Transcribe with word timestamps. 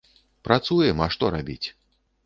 Працуем, 0.49 0.97
а 1.07 1.13
што 1.17 1.33
рабіць? 1.39 1.63